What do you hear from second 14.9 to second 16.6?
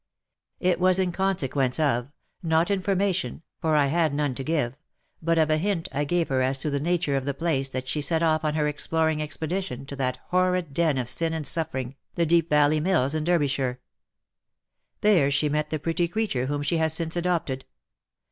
There she met the pretty creature